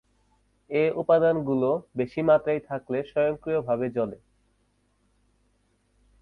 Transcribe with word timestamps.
এ 0.69 0.83
উপাদানগুলো 0.95 1.69
বেশি 1.95 2.21
মাত্রায় 2.21 2.61
থাকলে 2.69 2.97
স্বয়ংক্রিয়ভাবে 3.03 3.85
জ্বলে। 3.89 4.17